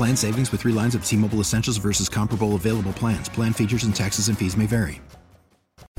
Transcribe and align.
Plan 0.00 0.16
savings 0.16 0.50
with 0.50 0.62
three 0.62 0.72
lines 0.72 0.94
of 0.94 1.04
T 1.04 1.14
Mobile 1.14 1.40
Essentials 1.40 1.76
versus 1.76 2.08
comparable 2.08 2.54
available 2.54 2.94
plans. 2.94 3.28
Plan 3.28 3.52
features 3.52 3.84
and 3.84 3.94
taxes 3.94 4.28
and 4.28 4.38
fees 4.38 4.56
may 4.56 4.64
vary. 4.64 5.02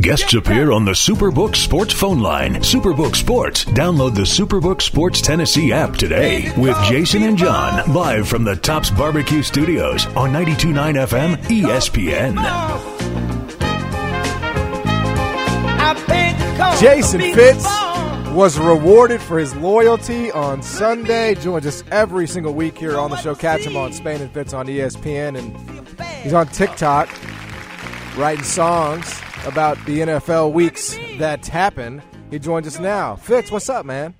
Guests 0.02 0.34
appear 0.34 0.72
on 0.72 0.86
the 0.86 0.94
Superbook 0.94 1.56
Sports 1.56 1.94
phone 1.94 2.20
line. 2.20 2.56
Superbook 2.56 3.16
Sports. 3.16 3.64
Download 3.66 4.16
the 4.16 4.24
Superbook 4.24 4.82
Sports 4.82 5.22
Tennessee 5.22 5.72
app 5.72 5.96
today 5.96 6.52
with 6.58 6.76
Jason 6.86 7.22
and 7.22 7.38
John 7.38 7.94
live 7.94 8.28
from 8.28 8.44
the 8.44 8.56
Tops 8.56 8.90
Barbecue 8.90 9.44
Studios 9.44 10.08
on 10.16 10.32
92.9 10.32 11.06
FM 11.06 11.36
ESPN. 11.62 12.40
Jason 16.82 17.22
Fitz 17.36 17.91
was 18.34 18.58
rewarded 18.58 19.22
for 19.22 19.38
his 19.38 19.54
loyalty 19.56 20.32
on 20.32 20.62
Sunday. 20.62 21.36
Joins 21.36 21.66
us 21.66 21.84
every 21.92 22.28
single 22.28 22.54
week 22.54 22.78
here 22.78 22.98
on 22.98 23.12
the 23.12 23.18
show. 23.18 23.36
Catch 23.36 23.62
him 23.62 23.76
on 23.76 23.92
Spain 23.92 24.22
and 24.22 24.32
Fitz 24.32 24.54
on 24.54 24.68
ESPN, 24.68 25.38
and 25.38 26.00
he's 26.24 26.34
on 26.34 26.48
TikTok 26.48 27.10
writing 28.18 28.44
songs 28.44 29.20
about 29.46 29.78
the 29.86 30.00
NFL 30.00 30.54
weeks 30.54 30.98
that 31.18 31.46
happen. 31.46 32.02
He 32.30 32.40
joins 32.40 32.68
us 32.68 32.80
now. 32.80 33.18
Fitz, 33.18 33.52
what's 33.52 33.70
up, 33.70 33.86
man? 33.86 34.16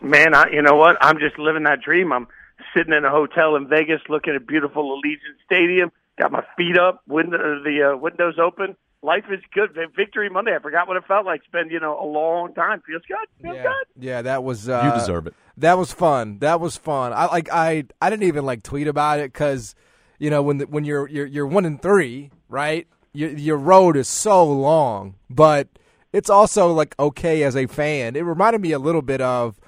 Man, 0.00 0.34
I, 0.34 0.50
you 0.50 0.62
know 0.62 0.76
what? 0.76 0.96
I'm 1.02 1.18
just 1.18 1.38
living 1.38 1.64
that 1.64 1.82
dream. 1.82 2.12
I'm 2.12 2.26
sitting 2.74 2.94
in 2.94 3.04
a 3.04 3.10
hotel 3.10 3.54
in 3.56 3.68
Vegas, 3.68 4.00
looking 4.08 4.34
at 4.34 4.46
beautiful 4.46 4.98
Allegiant 4.98 5.44
Stadium. 5.44 5.92
Got 6.18 6.32
my 6.32 6.44
feet 6.56 6.78
up, 6.78 7.02
window, 7.06 7.62
the 7.62 7.92
uh, 7.92 7.96
windows 7.98 8.36
open. 8.42 8.76
Life 9.02 9.24
is 9.32 9.40
good. 9.54 9.70
Victory 9.96 10.28
Monday. 10.28 10.54
I 10.54 10.60
forgot 10.60 10.86
what 10.86 10.98
it 10.98 11.04
felt 11.08 11.24
like. 11.24 11.40
It's 11.40 11.50
been 11.50 11.70
you 11.70 11.80
know 11.80 11.98
a 11.98 12.04
long 12.04 12.52
time. 12.52 12.82
Feels 12.86 13.02
good. 13.08 13.16
Feels 13.42 13.56
yeah. 13.56 13.62
good. 13.62 14.04
Yeah, 14.04 14.22
that 14.22 14.44
was. 14.44 14.68
Uh, 14.68 14.82
you 14.84 15.00
deserve 15.00 15.26
it. 15.26 15.34
That 15.56 15.78
was 15.78 15.92
fun. 15.92 16.38
That 16.40 16.60
was 16.60 16.76
fun. 16.76 17.14
I 17.14 17.26
like. 17.26 17.48
I 17.50 17.84
I 18.02 18.10
didn't 18.10 18.24
even 18.24 18.44
like 18.44 18.62
tweet 18.62 18.88
about 18.88 19.20
it 19.20 19.32
because, 19.32 19.74
you 20.18 20.28
know, 20.28 20.42
when 20.42 20.58
the, 20.58 20.66
when 20.66 20.84
you're 20.84 21.08
you're 21.08 21.26
you're 21.26 21.46
one 21.46 21.64
and 21.64 21.80
three, 21.80 22.30
right? 22.50 22.86
Your 23.14 23.30
your 23.30 23.56
road 23.56 23.96
is 23.96 24.06
so 24.06 24.44
long, 24.44 25.14
but 25.30 25.68
it's 26.12 26.28
also 26.28 26.72
like 26.72 26.94
okay 26.98 27.42
as 27.42 27.56
a 27.56 27.66
fan. 27.66 28.16
It 28.16 28.24
reminded 28.24 28.60
me 28.60 28.72
a 28.72 28.78
little 28.78 29.02
bit 29.02 29.22
of 29.22 29.58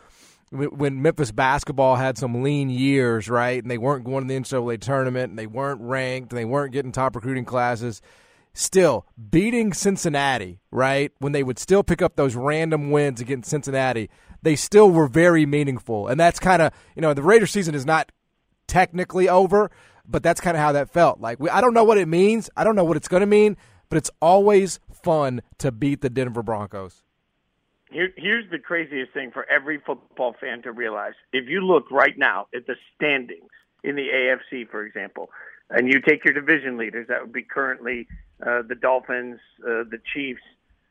when 0.50 1.00
Memphis 1.00 1.32
basketball 1.32 1.96
had 1.96 2.18
some 2.18 2.42
lean 2.42 2.68
years, 2.68 3.30
right? 3.30 3.62
And 3.62 3.70
they 3.70 3.78
weren't 3.78 4.04
going 4.04 4.28
to 4.28 4.28
the 4.28 4.38
NCAA 4.38 4.80
tournament, 4.80 5.30
and 5.30 5.38
they 5.38 5.46
weren't 5.46 5.80
ranked, 5.80 6.32
and 6.32 6.38
they 6.38 6.44
weren't 6.44 6.72
getting 6.72 6.92
top 6.92 7.16
recruiting 7.16 7.46
classes. 7.46 8.02
Still 8.54 9.06
beating 9.30 9.72
Cincinnati, 9.72 10.60
right? 10.70 11.12
When 11.18 11.32
they 11.32 11.42
would 11.42 11.58
still 11.58 11.82
pick 11.82 12.02
up 12.02 12.16
those 12.16 12.34
random 12.34 12.90
wins 12.90 13.20
against 13.20 13.48
Cincinnati, 13.48 14.10
they 14.42 14.56
still 14.56 14.90
were 14.90 15.06
very 15.06 15.46
meaningful. 15.46 16.06
And 16.08 16.20
that's 16.20 16.38
kind 16.38 16.60
of 16.60 16.72
you 16.94 17.02
know 17.02 17.14
the 17.14 17.22
Raiders 17.22 17.50
season 17.50 17.74
is 17.74 17.86
not 17.86 18.12
technically 18.66 19.28
over, 19.28 19.70
but 20.06 20.22
that's 20.22 20.40
kind 20.40 20.56
of 20.56 20.62
how 20.62 20.72
that 20.72 20.90
felt. 20.90 21.20
Like 21.20 21.40
we, 21.40 21.48
I 21.48 21.60
don't 21.60 21.74
know 21.74 21.84
what 21.84 21.98
it 21.98 22.08
means. 22.08 22.50
I 22.56 22.64
don't 22.64 22.76
know 22.76 22.84
what 22.84 22.96
it's 22.96 23.08
going 23.08 23.22
to 23.22 23.26
mean, 23.26 23.56
but 23.88 23.96
it's 23.96 24.10
always 24.20 24.80
fun 24.92 25.42
to 25.58 25.72
beat 25.72 26.02
the 26.02 26.10
Denver 26.10 26.42
Broncos. 26.42 27.02
Here, 27.90 28.10
here's 28.16 28.50
the 28.50 28.58
craziest 28.58 29.12
thing 29.12 29.30
for 29.30 29.48
every 29.50 29.78
football 29.84 30.34
fan 30.40 30.62
to 30.62 30.72
realize. 30.72 31.12
If 31.32 31.48
you 31.48 31.60
look 31.60 31.90
right 31.90 32.16
now 32.16 32.46
at 32.54 32.66
the 32.66 32.74
standings 32.96 33.50
in 33.82 33.96
the 33.96 34.08
AFC, 34.08 34.68
for 34.68 34.84
example, 34.84 35.30
and 35.70 35.88
you 35.88 36.00
take 36.00 36.24
your 36.24 36.34
division 36.34 36.76
leaders, 36.76 37.08
that 37.08 37.20
would 37.22 37.32
be 37.32 37.42
currently 37.42 38.06
uh, 38.44 38.62
the 38.62 38.74
Dolphins, 38.74 39.40
uh, 39.64 39.84
the 39.84 40.00
Chiefs, 40.12 40.42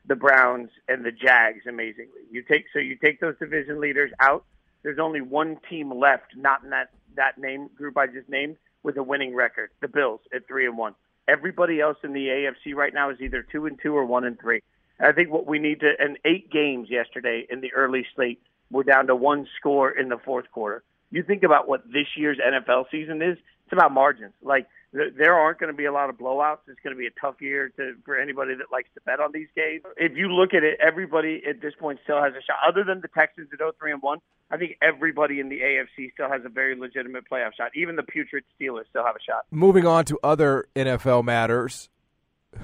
the 0.08 0.16
Browns, 0.16 0.70
and 0.88 1.06
the 1.06 1.12
Jags. 1.12 1.66
Amazingly, 1.68 2.22
you 2.32 2.44
take 2.44 2.66
so 2.74 2.80
you 2.80 2.96
take 2.96 3.20
those 3.20 3.38
division 3.38 3.80
leaders 3.80 4.12
out. 4.20 4.46
There's 4.84 5.00
only 5.00 5.22
one 5.22 5.58
team 5.70 5.92
left, 5.92 6.36
not 6.36 6.64
in 6.64 6.72
that 6.72 6.90
that 7.16 7.38
name 7.38 7.70
group 7.76 7.98
I 7.98 8.08
just 8.08 8.30
named, 8.30 8.58
with 8.84 8.98
a 8.98 9.04
winning 9.04 9.36
record. 9.36 9.70
The 9.82 9.88
Bills 9.88 10.22
at 10.34 10.48
three 10.48 10.66
and 10.66 10.78
one. 10.78 10.96
Everybody 11.28 11.80
else 11.80 11.98
in 12.04 12.14
the 12.14 12.28
AFC 12.28 12.74
right 12.74 12.94
now 12.94 13.10
is 13.12 13.22
either 13.22 13.44
two 13.44 13.68
and 13.68 13.80
two 13.82 13.96
or 13.96 14.06
one 14.06 14.26
and 14.26 14.40
three. 14.40 14.62
I 15.00 15.12
think 15.12 15.32
what 15.32 15.48
we 15.48 15.60
need 15.60 15.80
to, 15.80 15.94
and 16.00 16.18
eight 16.26 16.52
games 16.52 16.90
yesterday 16.90 17.46
in 17.50 17.62
the 17.62 17.74
early 17.74 18.06
slate, 18.16 18.42
we're 18.70 18.84
down 18.84 19.08
to 19.08 19.16
one 19.16 19.48
score 19.58 19.92
in 19.92 20.10
the 20.10 20.18
fourth 20.18 20.50
quarter. 20.52 20.84
You 21.12 21.24
think 21.24 21.44
about 21.44 21.68
what 21.68 21.86
this 21.86 22.08
year's 22.16 22.40
NFL 22.40 22.86
season 22.90 23.22
is, 23.22 23.38
it's 23.66 23.74
about 23.74 23.92
margins. 23.92 24.34
Like, 24.42 24.68
there 24.94 25.36
aren't 25.36 25.60
going 25.60 25.72
to 25.72 25.78
be 25.78 25.86
a 25.86 25.94
lot 25.94 26.10
of 26.10 26.18
blowouts. 26.18 26.60
It's 26.68 26.80
going 26.84 26.96
to 26.96 27.00
be 27.00 27.08
a 27.08 27.22
tough 27.22 27.36
year 27.40 27.70
to, 27.78 27.94
for 28.04 28.20
anybody 28.20 28.56
that 28.56 28.72
likes 28.72 28.90
to 28.96 29.02
bet 29.02 29.20
on 29.22 29.32
these 29.32 29.48
games. 29.56 29.84
If 29.96 30.18
you 30.18 30.28
look 30.28 30.54
at 30.54 30.64
it, 30.64 30.80
everybody 30.86 31.42
at 31.50 31.62
this 31.62 31.74
point 31.80 32.00
still 32.04 32.22
has 32.22 32.34
a 32.34 32.42
shot. 32.42 32.58
Other 32.68 32.84
than 32.84 33.00
the 33.02 33.08
Texans 33.08 33.48
at 33.54 33.60
0-3 33.60 33.94
and 33.94 34.02
1, 34.02 34.20
I 34.50 34.58
think 34.58 34.78
everybody 34.82 35.40
in 35.40 35.48
the 35.48 35.62
AFC 35.62 36.12
still 36.14 36.30
has 36.30 36.42
a 36.44 36.50
very 36.50 36.76
legitimate 36.78 37.24
playoff 37.32 37.54
shot. 37.56 37.72
Even 37.74 37.96
the 37.96 38.04
putrid 38.04 38.44
Steelers 38.60 38.88
still 38.90 39.06
have 39.06 39.16
a 39.16 39.22
shot. 39.22 39.46
Moving 39.50 39.86
on 39.86 40.04
to 40.06 40.20
other 40.22 40.66
NFL 40.76 41.24
matters, 41.24 41.90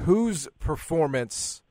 whose 0.04 0.50
performance 0.60 1.62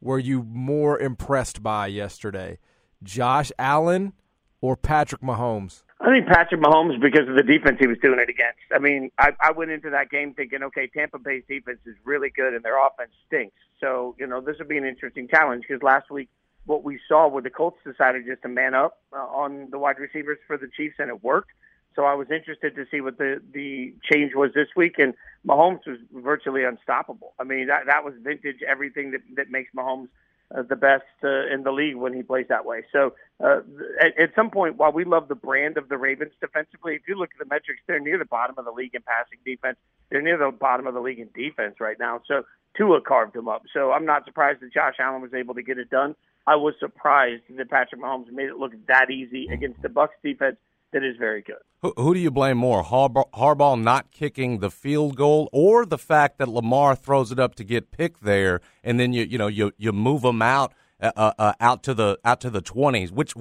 were 0.00 0.18
you 0.18 0.42
more 0.42 0.98
impressed 0.98 1.62
by 1.62 1.86
yesterday? 1.86 2.58
Josh 3.04 3.52
Allen 3.56 4.14
or 4.60 4.76
Patrick 4.76 5.20
Mahomes? 5.20 5.84
I 6.02 6.10
think 6.10 6.26
Patrick 6.26 6.60
Mahomes 6.60 7.00
because 7.00 7.28
of 7.28 7.36
the 7.36 7.44
defense 7.44 7.76
he 7.78 7.86
was 7.86 7.96
doing 8.02 8.18
it 8.18 8.28
against. 8.28 8.58
I 8.74 8.80
mean, 8.80 9.12
I, 9.18 9.32
I 9.40 9.52
went 9.52 9.70
into 9.70 9.90
that 9.90 10.10
game 10.10 10.34
thinking, 10.34 10.62
okay, 10.64 10.88
Tampa 10.88 11.18
Bay's 11.20 11.44
defense 11.48 11.78
is 11.86 11.94
really 12.04 12.28
good 12.28 12.54
and 12.54 12.64
their 12.64 12.76
offense 12.84 13.12
stinks. 13.28 13.54
So, 13.80 14.16
you 14.18 14.26
know, 14.26 14.40
this 14.40 14.58
would 14.58 14.68
be 14.68 14.78
an 14.78 14.84
interesting 14.84 15.28
challenge 15.28 15.64
because 15.68 15.80
last 15.82 16.10
week 16.10 16.28
what 16.66 16.82
we 16.82 16.98
saw 17.08 17.28
where 17.28 17.42
the 17.42 17.50
Colts 17.50 17.78
decided 17.84 18.26
just 18.26 18.42
to 18.42 18.48
man 18.48 18.74
up 18.74 18.98
uh, 19.12 19.18
on 19.18 19.68
the 19.70 19.78
wide 19.78 19.98
receivers 20.00 20.38
for 20.46 20.56
the 20.56 20.68
Chiefs 20.76 20.96
and 20.98 21.08
it 21.08 21.22
worked. 21.22 21.50
So 21.94 22.04
I 22.04 22.14
was 22.14 22.30
interested 22.30 22.74
to 22.76 22.86
see 22.90 23.00
what 23.00 23.18
the 23.18 23.40
the 23.52 23.94
change 24.10 24.34
was 24.34 24.50
this 24.54 24.68
week, 24.74 24.98
and 24.98 25.12
Mahomes 25.46 25.86
was 25.86 25.98
virtually 26.10 26.64
unstoppable. 26.64 27.34
I 27.38 27.44
mean, 27.44 27.66
that 27.66 27.84
that 27.86 28.02
was 28.02 28.14
vintage 28.22 28.62
everything 28.66 29.10
that 29.10 29.20
that 29.36 29.50
makes 29.50 29.70
Mahomes 29.76 30.08
uh, 30.56 30.62
the 30.62 30.76
best 30.76 31.04
uh, 31.24 31.46
in 31.46 31.62
the 31.62 31.72
league 31.72 31.96
when 31.96 32.12
he 32.12 32.22
plays 32.22 32.46
that 32.48 32.64
way. 32.64 32.82
So 32.92 33.14
uh, 33.42 33.60
at, 34.00 34.18
at 34.18 34.34
some 34.34 34.50
point, 34.50 34.76
while 34.76 34.92
we 34.92 35.04
love 35.04 35.28
the 35.28 35.34
brand 35.34 35.76
of 35.76 35.88
the 35.88 35.96
Ravens 35.96 36.32
defensively, 36.40 36.94
if 36.94 37.02
you 37.08 37.16
look 37.16 37.30
at 37.34 37.38
the 37.38 37.52
metrics, 37.52 37.80
they're 37.86 38.00
near 38.00 38.18
the 38.18 38.24
bottom 38.24 38.56
of 38.58 38.64
the 38.64 38.70
league 38.70 38.94
in 38.94 39.02
passing 39.02 39.38
defense. 39.44 39.76
They're 40.10 40.22
near 40.22 40.38
the 40.38 40.50
bottom 40.50 40.86
of 40.86 40.94
the 40.94 41.00
league 41.00 41.18
in 41.18 41.28
defense 41.34 41.76
right 41.80 41.98
now. 41.98 42.20
So 42.26 42.42
Tua 42.76 43.00
carved 43.00 43.34
them 43.34 43.48
up. 43.48 43.62
So 43.72 43.92
I'm 43.92 44.06
not 44.06 44.24
surprised 44.24 44.60
that 44.60 44.72
Josh 44.72 44.94
Allen 44.98 45.22
was 45.22 45.34
able 45.34 45.54
to 45.54 45.62
get 45.62 45.78
it 45.78 45.90
done. 45.90 46.14
I 46.46 46.56
was 46.56 46.74
surprised 46.80 47.42
that 47.56 47.70
Patrick 47.70 48.00
Mahomes 48.00 48.30
made 48.32 48.48
it 48.48 48.56
look 48.56 48.72
that 48.88 49.10
easy 49.10 49.48
against 49.52 49.80
the 49.82 49.88
Bucs 49.88 50.08
defense 50.24 50.56
that 50.92 51.02
is 51.02 51.16
very 51.18 51.42
good. 51.42 51.56
Who, 51.82 51.92
who 51.96 52.14
do 52.14 52.20
you 52.20 52.30
blame 52.30 52.58
more, 52.58 52.84
Harbaugh, 52.84 53.30
Harbaugh, 53.32 53.80
not 53.80 54.10
kicking 54.10 54.58
the 54.58 54.70
field 54.70 55.16
goal, 55.16 55.48
or 55.52 55.84
the 55.84 55.98
fact 55.98 56.38
that 56.38 56.48
Lamar 56.48 56.94
throws 56.94 57.32
it 57.32 57.38
up 57.38 57.54
to 57.56 57.64
get 57.64 57.90
picked 57.90 58.22
there, 58.22 58.60
and 58.84 59.00
then 59.00 59.12
you 59.12 59.24
you 59.24 59.38
know 59.38 59.48
you 59.48 59.72
you 59.76 59.92
move 59.92 60.22
them 60.22 60.42
out 60.42 60.72
uh, 61.00 61.12
uh, 61.16 61.32
uh 61.38 61.52
out 61.60 61.82
to 61.84 61.94
the 61.94 62.18
out 62.24 62.40
to 62.42 62.50
the 62.50 62.60
twenties? 62.60 63.10
Which 63.10 63.34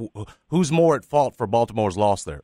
who's 0.48 0.72
more 0.72 0.96
at 0.96 1.06
fault 1.06 1.36
for 1.38 1.48
Baltimore's 1.48 1.98
loss 1.98 2.24
there? 2.24 2.42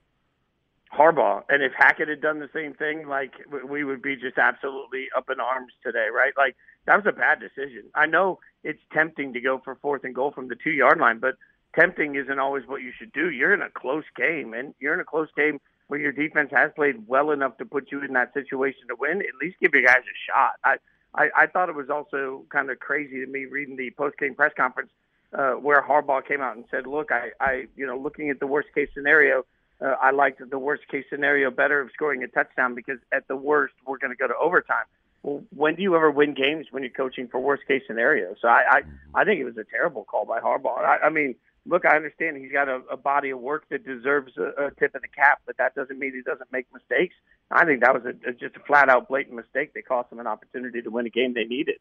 Harbaugh. 0.98 1.44
And 1.50 1.62
if 1.62 1.74
Hackett 1.78 2.08
had 2.08 2.22
done 2.22 2.40
the 2.40 2.50
same 2.54 2.74
thing, 2.74 3.08
like 3.08 3.34
we 3.68 3.84
would 3.84 4.02
be 4.02 4.16
just 4.16 4.38
absolutely 4.38 5.08
up 5.16 5.30
in 5.30 5.40
arms 5.40 5.74
today, 5.84 6.08
right? 6.14 6.34
Like 6.38 6.56
that 6.86 6.96
was 6.96 7.06
a 7.08 7.12
bad 7.12 7.40
decision. 7.40 7.84
I 7.94 8.06
know 8.06 8.40
it's 8.64 8.82
tempting 8.94 9.34
to 9.34 9.42
go 9.42 9.62
for 9.64 9.76
fourth 9.76 10.04
and 10.04 10.16
goal 10.16 10.32
from 10.32 10.48
the 10.48 10.56
two 10.56 10.72
yard 10.72 11.00
line, 11.00 11.20
but 11.20 11.36
tempting 11.76 12.16
isn't 12.16 12.40
always 12.40 12.68
what 12.68 12.82
you 12.82 12.92
should 12.98 13.12
do. 13.14 13.30
You're 13.30 13.54
in 13.54 13.62
a 13.62 13.70
close 13.70 14.06
game, 14.16 14.54
and 14.54 14.74
you're 14.80 14.94
in 14.94 15.00
a 15.00 15.06
close 15.06 15.30
game 15.36 15.60
where 15.88 16.00
your 16.00 16.12
defense 16.12 16.50
has 16.52 16.72
played 16.76 17.08
well 17.08 17.32
enough 17.32 17.58
to 17.58 17.66
put 17.66 17.92
you 17.92 18.04
in 18.04 18.14
that 18.14 18.34
situation 18.34 18.88
to 18.90 18.96
win. 19.00 19.22
At 19.22 19.36
least 19.42 19.58
give 19.62 19.74
your 19.74 19.84
guys 19.84 19.98
a 19.98 20.32
shot. 20.32 20.54
I 20.64 20.76
I, 21.16 21.30
I 21.36 21.48
thought 21.48 21.70
it 21.70 21.76
was 21.76 21.90
also 21.90 22.46
kind 22.50 22.70
of 22.70 22.80
crazy 22.80 23.26
to 23.26 23.28
me 23.28 23.46
reading 23.46 23.76
the 23.76 23.92
post 23.92 24.18
game 24.18 24.36
press 24.36 24.52
conference 24.56 24.92
uh, 25.34 25.52
where 25.54 25.82
Harbaugh 25.82 26.26
came 26.26 26.42
out 26.42 26.56
and 26.56 26.66
said, 26.70 26.88
"Look, 26.88 27.12
I, 27.12 27.32
I, 27.40 27.68
you 27.76 27.86
know, 27.86 27.98
looking 27.98 28.30
at 28.30 28.40
the 28.40 28.48
worst 28.48 28.70
case 28.74 28.90
scenario, 28.94 29.46
uh, 29.82 29.96
I 30.02 30.12
liked 30.12 30.42
the 30.50 30.60
worst 30.60 30.88
case 30.88 31.06
scenario 31.10 31.52
better 31.52 31.82
of 31.82 31.90
scoring 31.94 32.24
a 32.24 32.28
touchdown 32.28 32.76
because 32.76 33.00
at 33.12 33.28
the 33.28 33.36
worst 33.36 33.74
we're 33.86 33.98
going 33.98 34.12
to 34.12 34.18
go 34.18 34.28
to 34.28 34.36
overtime." 34.36 34.86
Well, 35.24 35.44
when 35.54 35.76
do 35.76 35.82
you 35.82 35.96
ever 35.96 36.12
win 36.12 36.36
games 36.36 36.68
when 36.72 36.84
you're 36.84 36.92
coaching 36.92 37.28
for 37.28 37.40
worst 37.40 37.68
case 37.68 37.82
scenario? 37.88 38.36
So 38.40 38.48
I, 38.48 38.64
I, 38.70 38.82
I 39.22 39.26
think 39.26 39.42
it 39.42 39.46
was 39.46 39.58
a 39.58 39.64
terrible 39.64 40.06
call 40.06 40.26
by 40.26 40.40
Harbaugh. 40.40 40.78
I, 40.78 41.08
I 41.08 41.10
mean, 41.10 41.36
look, 41.68 41.86
I 41.86 41.96
understand 41.96 42.38
he's 42.38 42.52
got 42.52 42.70
a, 42.70 42.82
a 42.92 42.98
body 42.98 43.30
of 43.30 43.40
work 43.40 43.66
that 43.70 43.86
deserves 43.86 44.34
a, 44.38 44.68
a 44.68 44.72
tip 44.80 44.96
of 44.96 45.02
the 45.02 45.08
cap, 45.08 45.42
but 45.46 45.58
that 45.58 45.76
doesn't 45.76 46.00
mean 46.00 46.14
he 46.14 46.22
doesn't 46.22 46.52
make 46.52 46.68
mistakes. 46.74 47.16
I 47.52 47.66
think 47.66 47.82
that 47.82 47.94
was 47.94 48.04
a, 48.06 48.30
a, 48.30 48.34
just 48.34 48.56
a 48.56 48.60
flat 48.66 48.90
out 48.90 49.08
blatant 49.08 49.36
mistake 49.36 49.74
that 49.74 49.86
cost 49.88 50.10
them 50.10 50.20
an 50.20 50.28
opportunity 50.28 50.82
to 50.82 50.90
win 50.90 51.06
a 51.06 51.10
game 51.10 51.34
they 51.34 51.44
needed. 51.44 51.78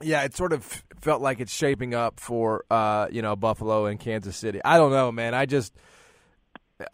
Yeah, 0.00 0.22
it 0.22 0.36
sort 0.36 0.52
of 0.52 0.64
felt 1.00 1.20
like 1.22 1.40
it's 1.40 1.52
shaping 1.52 1.94
up 1.94 2.20
for 2.20 2.64
uh, 2.70 3.08
you 3.10 3.20
know 3.22 3.34
Buffalo 3.34 3.86
and 3.86 3.98
Kansas 3.98 4.36
City. 4.36 4.60
I 4.64 4.76
don't 4.76 4.92
know, 4.92 5.10
man. 5.10 5.34
I 5.34 5.46
just 5.46 5.74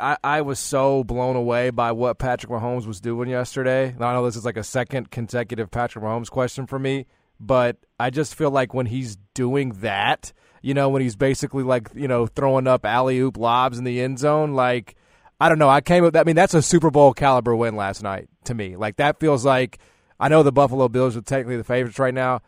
I, 0.01 0.17
I 0.25 0.41
was 0.41 0.59
so 0.59 1.05
blown 1.05 1.37
away 1.37 1.69
by 1.69 1.93
what 1.93 2.19
Patrick 2.19 2.51
Mahomes 2.51 2.87
was 2.87 3.01
doing 3.01 3.29
yesterday. 3.29 3.95
I 4.01 4.13
know 4.13 4.25
this 4.25 4.37
is 4.37 4.45
like 4.47 4.57
a 4.57 4.65
second 4.65 5.11
consecutive 5.11 5.71
Patrick 5.71 6.03
Mahomes 6.03 6.31
question 6.31 6.67
for 6.67 6.79
me, 6.79 7.05
but 7.39 7.77
I 8.01 8.09
just 8.09 8.35
feel 8.35 8.51
like 8.51 8.73
when 8.73 8.87
he's 8.87 9.17
doing 9.35 9.71
that, 9.81 10.33
you 10.65 10.73
know, 10.73 10.89
when 10.89 11.03
he's 11.03 11.15
basically 11.15 11.63
like 11.63 11.91
you 11.95 12.09
know 12.09 12.27
throwing 12.27 12.67
up 12.67 12.87
alley 12.87 13.19
oop 13.19 13.37
lobs 13.37 13.79
in 13.79 13.85
the 13.85 14.01
end 14.01 14.19
zone, 14.19 14.55
like 14.55 14.97
I 15.39 15.51
don't 15.51 15.59
know. 15.59 15.69
I 15.69 15.83
came 15.83 16.05
up. 16.05 16.17
I 16.17 16.25
mean, 16.25 16.37
that's 16.37 16.55
a 16.55 16.63
Super 16.63 16.91
Bowl 16.91 17.13
caliber 17.13 17.55
win 17.55 17.77
last 17.77 18.03
night 18.03 18.29
to 18.45 18.55
me. 18.55 18.75
Like 18.77 18.97
that 18.97 19.21
feels 19.21 19.45
like 19.45 19.79
I 20.19 20.29
know 20.29 20.43
the 20.43 20.53
Buffalo 20.53 20.89
Bills 20.89 21.19
are 21.19 21.21
technically 21.21 21.59
the 21.59 21.65
favorites 21.65 21.99
right 21.99 22.15
now. 22.15 22.41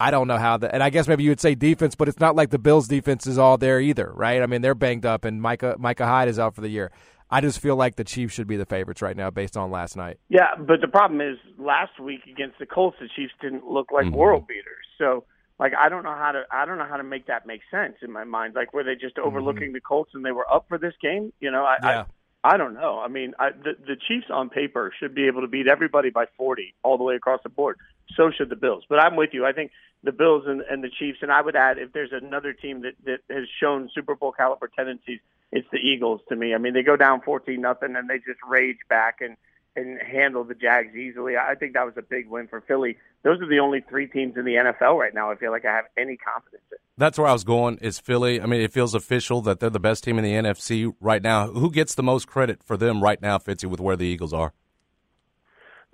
I 0.00 0.10
don't 0.10 0.28
know 0.28 0.38
how 0.38 0.56
that, 0.58 0.72
and 0.72 0.82
I 0.82 0.90
guess 0.90 1.08
maybe 1.08 1.24
you 1.24 1.30
would 1.30 1.40
say 1.40 1.56
defense, 1.56 1.94
but 1.94 2.08
it's 2.08 2.20
not 2.20 2.36
like 2.36 2.50
the 2.50 2.58
Bills' 2.58 2.86
defense 2.88 3.26
is 3.26 3.36
all 3.36 3.58
there 3.58 3.80
either, 3.80 4.12
right? 4.14 4.40
I 4.40 4.46
mean, 4.46 4.62
they're 4.62 4.76
banged 4.76 5.04
up, 5.04 5.24
and 5.24 5.42
Micah 5.42 5.76
Micah 5.78 6.06
Hyde 6.06 6.28
is 6.28 6.38
out 6.38 6.54
for 6.54 6.62
the 6.62 6.68
year. 6.68 6.90
I 7.30 7.42
just 7.42 7.60
feel 7.60 7.76
like 7.76 7.96
the 7.96 8.04
Chiefs 8.04 8.32
should 8.32 8.46
be 8.46 8.56
the 8.56 8.64
favorites 8.64 9.02
right 9.02 9.16
now, 9.16 9.28
based 9.28 9.58
on 9.58 9.70
last 9.70 9.94
night. 9.94 10.18
Yeah, 10.30 10.54
but 10.58 10.80
the 10.80 10.88
problem 10.88 11.20
is, 11.20 11.36
last 11.58 12.00
week 12.00 12.20
against 12.32 12.58
the 12.58 12.64
Colts, 12.64 12.96
the 12.98 13.08
Chiefs 13.14 13.34
didn't 13.42 13.66
look 13.66 13.92
like 13.92 14.06
mm-hmm. 14.06 14.16
world 14.16 14.46
beaters. 14.46 14.86
So, 14.96 15.24
like, 15.58 15.72
I 15.74 15.88
don't 15.88 16.04
know 16.04 16.14
how 16.14 16.32
to, 16.32 16.44
I 16.50 16.64
don't 16.64 16.78
know 16.78 16.86
how 16.88 16.96
to 16.96 17.02
make 17.02 17.26
that 17.26 17.46
make 17.46 17.62
sense 17.70 17.96
in 18.02 18.12
my 18.12 18.24
mind. 18.24 18.54
Like, 18.54 18.72
were 18.72 18.84
they 18.84 18.94
just 18.94 19.16
mm-hmm. 19.16 19.26
overlooking 19.26 19.68
mm-hmm. 19.68 19.74
the 19.74 19.80
Colts 19.80 20.12
and 20.14 20.24
they 20.24 20.32
were 20.32 20.50
up 20.50 20.66
for 20.68 20.78
this 20.78 20.94
game? 21.02 21.32
You 21.40 21.50
know, 21.50 21.64
I, 21.64 21.76
yeah. 21.82 22.04
I, 22.44 22.54
I 22.54 22.56
don't 22.56 22.74
know. 22.74 23.00
I 23.00 23.08
mean, 23.08 23.34
I, 23.38 23.50
the 23.50 23.74
the 23.84 23.96
Chiefs 23.96 24.26
on 24.30 24.48
paper 24.48 24.92
should 24.98 25.14
be 25.14 25.26
able 25.26 25.40
to 25.40 25.48
beat 25.48 25.66
everybody 25.66 26.10
by 26.10 26.26
forty 26.36 26.74
all 26.84 26.96
the 26.96 27.02
way 27.02 27.16
across 27.16 27.40
the 27.42 27.48
board. 27.48 27.78
So 28.16 28.30
should 28.30 28.48
the 28.48 28.56
Bills. 28.56 28.84
But 28.88 29.00
I'm 29.00 29.16
with 29.16 29.30
you. 29.32 29.44
I 29.44 29.52
think 29.52 29.72
the 30.04 30.12
Bills 30.12 30.44
and, 30.46 30.62
and 30.62 30.82
the 30.82 30.90
Chiefs. 30.90 31.18
And 31.22 31.32
I 31.32 31.40
would 31.40 31.56
add, 31.56 31.78
if 31.78 31.92
there's 31.92 32.12
another 32.12 32.52
team 32.52 32.82
that, 32.82 32.92
that 33.04 33.34
has 33.34 33.44
shown 33.60 33.90
Super 33.94 34.14
Bowl 34.14 34.32
caliber 34.32 34.70
tendencies, 34.74 35.20
it's 35.50 35.66
the 35.72 35.78
Eagles 35.78 36.20
to 36.28 36.36
me. 36.36 36.54
I 36.54 36.58
mean, 36.58 36.74
they 36.74 36.82
go 36.82 36.96
down 36.96 37.20
14 37.22 37.60
nothing 37.60 37.96
and 37.96 38.08
they 38.08 38.18
just 38.18 38.40
rage 38.48 38.78
back 38.88 39.16
and 39.20 39.36
and 39.78 39.98
handle 40.02 40.44
the 40.44 40.54
Jags 40.54 40.94
easily. 40.94 41.34
I 41.36 41.54
think 41.54 41.74
that 41.74 41.84
was 41.84 41.94
a 41.96 42.02
big 42.02 42.28
win 42.28 42.48
for 42.48 42.60
Philly. 42.60 42.96
Those 43.22 43.40
are 43.40 43.48
the 43.48 43.60
only 43.60 43.84
three 43.88 44.06
teams 44.06 44.36
in 44.36 44.44
the 44.44 44.54
NFL 44.54 44.98
right 44.98 45.14
now. 45.14 45.30
I 45.30 45.36
feel 45.36 45.50
like 45.50 45.64
I 45.64 45.74
have 45.74 45.84
any 45.96 46.16
confidence 46.16 46.64
in. 46.70 46.78
That's 46.96 47.18
where 47.18 47.28
I 47.28 47.32
was 47.32 47.44
going. 47.44 47.78
Is 47.78 47.98
Philly? 47.98 48.40
I 48.40 48.46
mean, 48.46 48.60
it 48.60 48.72
feels 48.72 48.94
official 48.94 49.40
that 49.42 49.60
they're 49.60 49.70
the 49.70 49.80
best 49.80 50.04
team 50.04 50.18
in 50.18 50.24
the 50.24 50.32
NFC 50.32 50.92
right 51.00 51.22
now. 51.22 51.48
Who 51.48 51.70
gets 51.70 51.94
the 51.94 52.02
most 52.02 52.26
credit 52.26 52.62
for 52.62 52.76
them 52.76 53.02
right 53.02 53.22
now, 53.22 53.38
Fitzy, 53.38 53.70
with 53.70 53.80
where 53.80 53.96
the 53.96 54.06
Eagles 54.06 54.32
are? 54.32 54.52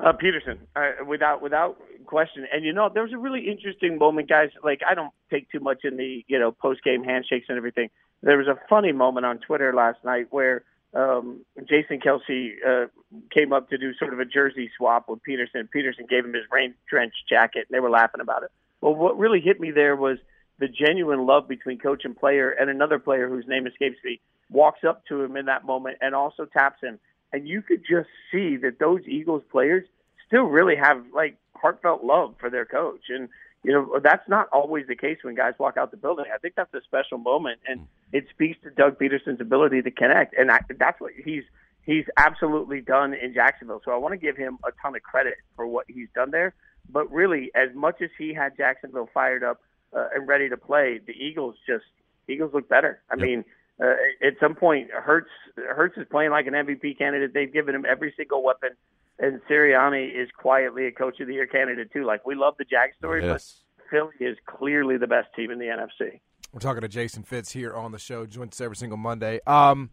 Uh, 0.00 0.12
Pederson, 0.12 0.58
uh, 0.74 1.04
without 1.06 1.40
without 1.40 1.76
question. 2.04 2.46
And 2.52 2.64
you 2.64 2.72
know, 2.72 2.90
there 2.92 3.04
was 3.04 3.12
a 3.12 3.18
really 3.18 3.48
interesting 3.48 3.96
moment, 3.98 4.28
guys. 4.28 4.48
Like 4.62 4.80
I 4.88 4.94
don't 4.94 5.12
take 5.30 5.50
too 5.52 5.60
much 5.60 5.84
in 5.84 5.96
the 5.96 6.24
you 6.26 6.38
know 6.38 6.50
post 6.50 6.82
game 6.82 7.04
handshakes 7.04 7.46
and 7.48 7.56
everything. 7.56 7.90
There 8.22 8.38
was 8.38 8.48
a 8.48 8.58
funny 8.68 8.92
moment 8.92 9.24
on 9.26 9.38
Twitter 9.38 9.72
last 9.72 9.98
night 10.04 10.26
where 10.30 10.64
um, 10.94 11.44
Jason 11.68 12.00
Kelce 12.00 12.52
uh, 12.66 12.86
came 13.32 13.52
up 13.52 13.70
to 13.70 13.78
do 13.78 13.92
sort 13.94 14.12
of 14.12 14.20
a 14.20 14.24
jersey 14.24 14.70
swap 14.76 15.08
with 15.08 15.20
Pederson. 15.28 15.68
Pederson 15.74 16.08
gave 16.08 16.24
him 16.24 16.34
his 16.34 16.44
rain 16.50 16.74
drenched 16.88 17.28
jacket, 17.28 17.66
and 17.68 17.74
they 17.76 17.80
were 17.80 17.90
laughing 17.90 18.20
about 18.20 18.42
it. 18.42 18.50
Well, 18.80 18.94
what 18.94 19.18
really 19.18 19.40
hit 19.40 19.60
me 19.60 19.70
there 19.70 19.96
was 19.96 20.18
the 20.58 20.68
genuine 20.68 21.26
love 21.26 21.48
between 21.48 21.78
coach 21.78 22.04
and 22.04 22.16
player, 22.16 22.50
and 22.50 22.70
another 22.70 22.98
player 22.98 23.28
whose 23.28 23.44
name 23.48 23.66
escapes 23.66 23.96
me 24.04 24.20
walks 24.50 24.84
up 24.86 25.04
to 25.06 25.22
him 25.22 25.36
in 25.36 25.46
that 25.46 25.64
moment 25.64 25.98
and 26.00 26.14
also 26.14 26.44
taps 26.44 26.80
him 26.82 26.98
and 27.34 27.48
you 27.48 27.62
could 27.62 27.80
just 27.80 28.08
see 28.30 28.56
that 28.58 28.78
those 28.78 29.00
Eagles 29.08 29.42
players 29.50 29.84
still 30.24 30.44
really 30.44 30.76
have 30.76 31.04
like 31.12 31.36
heartfelt 31.56 32.04
love 32.04 32.36
for 32.38 32.48
their 32.48 32.64
coach. 32.64 33.06
And 33.08 33.28
you 33.64 33.72
know 33.72 33.98
that's 34.02 34.28
not 34.28 34.48
always 34.52 34.86
the 34.86 34.94
case 34.94 35.18
when 35.22 35.34
guys 35.34 35.54
walk 35.58 35.76
out 35.76 35.90
the 35.90 35.96
building. 35.96 36.26
I 36.32 36.38
think 36.38 36.54
that's 36.54 36.72
a 36.74 36.82
special 36.82 37.18
moment, 37.18 37.60
and 37.66 37.86
it 38.12 38.26
speaks 38.30 38.58
to 38.62 38.70
Doug 38.70 38.98
Pederson's 38.98 39.40
ability 39.40 39.82
to 39.82 39.90
connect, 39.90 40.34
and 40.38 40.50
I, 40.50 40.60
that's 40.78 41.00
what 41.00 41.12
he's 41.24 41.44
he's 41.84 42.04
absolutely 42.16 42.80
done 42.80 43.14
in 43.14 43.34
Jacksonville. 43.34 43.80
So 43.84 43.92
I 43.92 43.96
want 43.96 44.12
to 44.12 44.18
give 44.18 44.36
him 44.36 44.58
a 44.64 44.70
ton 44.82 44.94
of 44.94 45.02
credit 45.02 45.34
for 45.56 45.66
what 45.66 45.86
he's 45.88 46.08
done 46.14 46.30
there. 46.30 46.54
But 46.90 47.10
really, 47.10 47.50
as 47.54 47.74
much 47.74 48.02
as 48.02 48.10
he 48.18 48.34
had 48.34 48.56
Jacksonville 48.56 49.08
fired 49.12 49.42
up 49.42 49.60
uh, 49.96 50.08
and 50.14 50.28
ready 50.28 50.48
to 50.48 50.56
play, 50.56 51.00
the 51.04 51.12
Eagles 51.12 51.56
just 51.66 51.84
Eagles 52.28 52.52
look 52.52 52.68
better. 52.68 53.00
I 53.10 53.14
yep. 53.16 53.26
mean, 53.26 53.44
uh, 53.82 53.94
at 54.22 54.34
some 54.40 54.54
point, 54.54 54.90
Hurts 54.90 55.30
Hurts 55.56 55.96
is 55.96 56.06
playing 56.10 56.30
like 56.30 56.46
an 56.46 56.54
MVP 56.54 56.98
candidate. 56.98 57.32
They've 57.32 57.52
given 57.52 57.74
him 57.74 57.84
every 57.88 58.12
single 58.16 58.42
weapon, 58.42 58.70
and 59.18 59.40
Sirianni 59.48 60.10
is 60.10 60.28
quietly 60.36 60.86
a 60.86 60.92
Coach 60.92 61.20
of 61.20 61.26
the 61.26 61.34
Year 61.34 61.46
candidate 61.46 61.92
too. 61.92 62.04
Like 62.04 62.26
we 62.26 62.34
love 62.34 62.54
the 62.58 62.64
Jag 62.64 62.90
story, 62.98 63.24
yes. 63.24 63.60
but 63.80 63.90
Philly 63.90 64.30
is 64.30 64.36
clearly 64.46 64.96
the 64.96 65.06
best 65.06 65.28
team 65.36 65.50
in 65.50 65.58
the 65.58 65.66
NFC. 65.66 66.20
We're 66.52 66.60
talking 66.60 66.82
to 66.82 66.88
Jason 66.88 67.24
Fitz 67.24 67.50
here 67.50 67.74
on 67.74 67.92
the 67.92 67.98
show, 67.98 68.26
joins 68.26 68.54
us 68.54 68.60
every 68.60 68.76
single 68.76 68.98
Monday. 68.98 69.40
Um, 69.46 69.90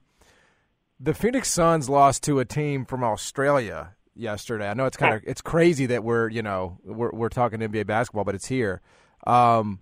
the 0.99 1.13
Phoenix 1.13 1.49
Suns 1.49 1.89
lost 1.89 2.23
to 2.23 2.39
a 2.39 2.45
team 2.45 2.85
from 2.85 3.03
Australia 3.03 3.95
yesterday. 4.15 4.69
I 4.69 4.73
know 4.73 4.85
it's 4.85 4.97
kind 4.97 5.15
of 5.15 5.23
it's 5.25 5.41
crazy 5.41 5.87
that 5.87 6.03
we're 6.03 6.29
you 6.29 6.41
know 6.41 6.77
we're 6.83 7.11
we're 7.11 7.29
talking 7.29 7.59
NBA 7.59 7.87
basketball, 7.87 8.23
but 8.23 8.35
it's 8.35 8.47
here. 8.47 8.81
Um, 9.25 9.79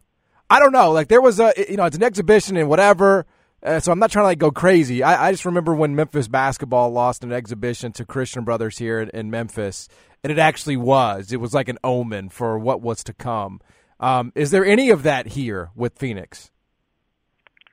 I 0.50 0.60
don't 0.60 0.72
know. 0.72 0.92
Like 0.92 1.08
there 1.08 1.22
was 1.22 1.40
a 1.40 1.54
you 1.70 1.78
know 1.78 1.86
it's 1.86 1.98
an 1.98 2.04
exhibition 2.04 2.58
and 2.58 2.70
whatever. 2.70 3.26
Uh, 3.62 3.80
so 3.80 3.92
I'm 3.92 4.00
not 4.00 4.12
trying 4.12 4.24
to 4.24 4.28
like 4.28 4.40
go 4.40 4.52
crazy. 4.52 5.04
I, 5.04 5.28
I, 5.28 5.32
just 5.32 5.46
remember 5.46 5.74
when 5.76 5.96
Memphis 5.96 6.30
basketball 6.30 6.92
lost 6.92 7.24
an 7.24 7.34
exhibition 7.34 7.92
to 7.94 8.06
Christian 8.06 8.46
Brothers 8.46 8.78
here 8.78 9.02
in, 9.02 9.10
in, 9.10 9.30
Memphis, 9.30 9.90
and 10.24 10.32
it 10.32 10.40
actually 10.40 10.78
was. 10.78 11.34
It 11.34 11.42
was 11.42 11.54
like 11.54 11.68
an 11.68 11.78
omen 11.84 12.30
for 12.30 12.58
what 12.58 12.82
was 12.82 13.04
to 13.04 13.14
come. 13.14 13.60
Um, 14.00 14.32
is 14.34 14.52
there 14.52 14.66
any 14.66 14.90
of 14.92 15.04
that 15.04 15.28
here 15.28 15.72
with 15.76 15.98
Phoenix? 15.98 16.52